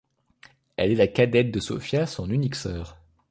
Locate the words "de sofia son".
1.51-2.31